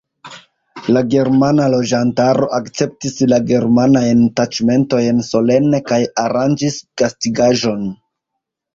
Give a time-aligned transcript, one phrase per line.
[0.95, 7.91] La germana loĝantaro akceptis la germanajn taĉmentojn solene kaj aranĝis gastigaĵon.